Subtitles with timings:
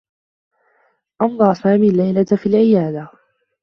[1.21, 3.09] أمضى سامي اللّيلة في العيادة.